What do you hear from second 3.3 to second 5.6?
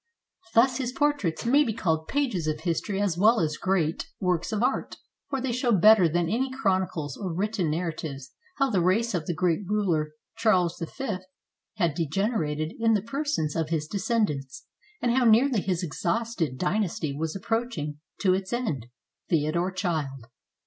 as great S19 SPAIN works of art, for they